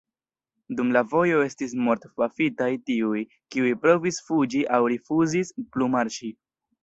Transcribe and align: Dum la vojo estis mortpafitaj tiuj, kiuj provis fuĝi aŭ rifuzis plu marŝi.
Dum 0.77 0.87
la 0.95 1.01
vojo 1.09 1.41
estis 1.47 1.73
mortpafitaj 1.87 2.69
tiuj, 2.89 3.21
kiuj 3.55 3.75
provis 3.85 4.19
fuĝi 4.29 4.63
aŭ 4.79 4.83
rifuzis 4.95 5.55
plu 5.77 5.91
marŝi. 5.97 6.33